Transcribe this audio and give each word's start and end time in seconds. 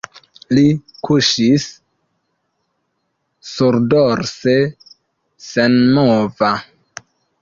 Li 0.57 0.61
kuŝis 1.07 1.67
surdorse 3.53 4.57
senmova. 5.51 6.51